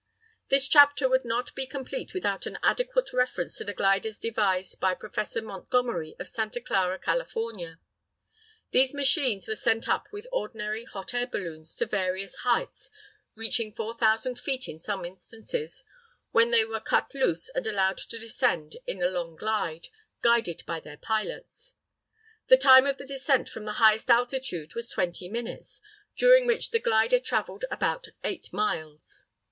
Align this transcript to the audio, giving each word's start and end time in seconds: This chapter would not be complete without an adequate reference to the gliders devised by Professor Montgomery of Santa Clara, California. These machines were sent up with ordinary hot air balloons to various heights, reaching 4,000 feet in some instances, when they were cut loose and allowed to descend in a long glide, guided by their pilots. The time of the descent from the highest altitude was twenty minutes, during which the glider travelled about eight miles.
This 0.49 0.67
chapter 0.67 1.07
would 1.07 1.23
not 1.23 1.53
be 1.53 1.67
complete 1.67 2.15
without 2.15 2.47
an 2.47 2.57
adequate 2.63 3.13
reference 3.13 3.55
to 3.59 3.63
the 3.65 3.73
gliders 3.75 4.17
devised 4.17 4.79
by 4.79 4.95
Professor 4.95 5.43
Montgomery 5.43 6.15
of 6.17 6.27
Santa 6.27 6.59
Clara, 6.59 6.97
California. 6.97 7.79
These 8.71 8.95
machines 8.95 9.47
were 9.47 9.53
sent 9.53 9.87
up 9.87 10.07
with 10.11 10.25
ordinary 10.31 10.85
hot 10.85 11.13
air 11.13 11.27
balloons 11.27 11.75
to 11.75 11.85
various 11.85 12.37
heights, 12.37 12.89
reaching 13.35 13.75
4,000 13.75 14.39
feet 14.39 14.67
in 14.67 14.79
some 14.79 15.05
instances, 15.05 15.83
when 16.31 16.49
they 16.49 16.65
were 16.65 16.79
cut 16.79 17.13
loose 17.13 17.49
and 17.49 17.67
allowed 17.67 17.99
to 17.99 18.17
descend 18.17 18.77
in 18.87 19.03
a 19.03 19.07
long 19.07 19.35
glide, 19.35 19.89
guided 20.23 20.63
by 20.65 20.79
their 20.79 20.97
pilots. 20.97 21.75
The 22.47 22.57
time 22.57 22.87
of 22.87 22.97
the 22.97 23.05
descent 23.05 23.49
from 23.49 23.65
the 23.65 23.73
highest 23.77 24.09
altitude 24.09 24.73
was 24.73 24.89
twenty 24.89 25.29
minutes, 25.29 25.79
during 26.15 26.47
which 26.47 26.71
the 26.71 26.79
glider 26.79 27.19
travelled 27.19 27.65
about 27.69 28.07
eight 28.23 28.51
miles. 28.51 29.27